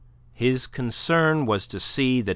His 0.33 0.65
concern 0.65 1.45
was 1.45 1.67
to 1.67 1.79
see 1.79 2.21
that 2.21 2.29
M. 2.29 2.29